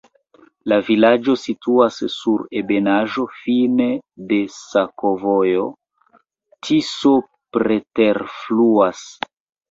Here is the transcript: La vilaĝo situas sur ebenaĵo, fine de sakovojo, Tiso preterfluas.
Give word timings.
La 0.71 0.75
vilaĝo 0.85 1.33
situas 1.39 1.97
sur 2.13 2.39
ebenaĵo, 2.61 3.25
fine 3.41 3.89
de 4.31 4.39
sakovojo, 4.53 5.67
Tiso 6.69 7.13
preterfluas. 7.59 9.05